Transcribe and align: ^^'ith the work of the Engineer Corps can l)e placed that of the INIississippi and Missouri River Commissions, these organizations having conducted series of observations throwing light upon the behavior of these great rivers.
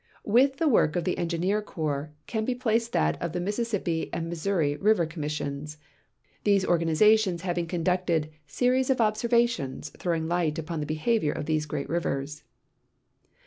^^'ith 0.27 0.55
the 0.55 0.67
work 0.67 0.95
of 0.95 1.03
the 1.03 1.15
Engineer 1.19 1.61
Corps 1.61 2.11
can 2.25 2.43
l)e 2.49 2.55
placed 2.55 2.91
that 2.91 3.21
of 3.21 3.33
the 3.33 3.39
INIississippi 3.39 4.09
and 4.11 4.27
Missouri 4.29 4.75
River 4.77 5.05
Commissions, 5.05 5.77
these 6.43 6.65
organizations 6.65 7.43
having 7.43 7.67
conducted 7.67 8.31
series 8.47 8.89
of 8.89 8.99
observations 8.99 9.91
throwing 9.99 10.27
light 10.27 10.57
upon 10.57 10.79
the 10.79 10.87
behavior 10.89 11.33
of 11.33 11.45
these 11.45 11.67
great 11.67 11.87
rivers. 11.87 12.41